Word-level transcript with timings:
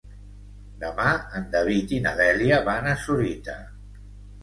Demà 0.83 1.11
en 1.41 1.45
David 1.57 1.95
i 1.99 2.01
na 2.09 2.17
Dèlia 2.25 2.61
van 2.73 2.93
a 2.97 2.99
Sorita. 3.07 3.63